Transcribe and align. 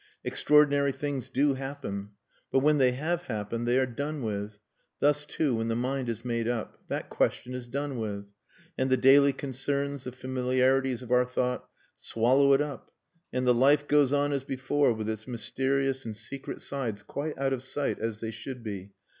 Extraordinary 0.23 0.91
things 0.91 1.29
do 1.29 1.53
happen. 1.53 2.09
But 2.51 2.61
when 2.61 2.79
they 2.79 2.93
have 2.93 3.21
happened 3.25 3.67
they 3.67 3.77
are 3.77 3.85
done 3.85 4.23
with. 4.23 4.57
Thus, 4.99 5.25
too, 5.25 5.57
when 5.57 5.67
the 5.67 5.75
mind 5.75 6.09
is 6.09 6.25
made 6.25 6.47
up. 6.47 6.79
That 6.87 7.11
question 7.11 7.53
is 7.53 7.67
done 7.67 7.99
with. 7.99 8.25
And 8.79 8.89
the 8.89 8.97
daily 8.97 9.31
concerns, 9.31 10.05
the 10.05 10.11
familiarities 10.11 11.03
of 11.03 11.11
our 11.11 11.25
thought 11.25 11.69
swallow 11.97 12.53
it 12.53 12.61
up 12.61 12.89
and 13.31 13.45
the 13.45 13.53
life 13.53 13.87
goes 13.87 14.11
on 14.11 14.33
as 14.33 14.43
before 14.43 14.91
with 14.91 15.07
its 15.07 15.27
mysterious 15.27 16.03
and 16.03 16.17
secret 16.17 16.61
sides 16.61 17.03
quite 17.03 17.37
out 17.37 17.53
of 17.53 17.61
sight, 17.61 17.99
as 17.99 18.21
they 18.21 18.31
should 18.31 18.63
be. 18.63 18.93